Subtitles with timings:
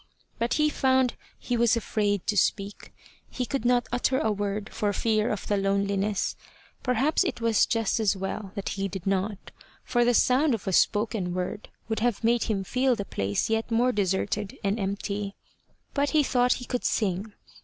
[0.39, 2.91] But he found he was afraid to speak.
[3.29, 6.35] He could not utter a word for fear of the loneliness.
[6.81, 9.51] Perhaps it was as well that he did not,
[9.83, 13.69] for the sound of a spoken word would have made him feel the place yet
[13.69, 15.35] more deserted and empty.
[15.93, 17.33] But he thought he could sing.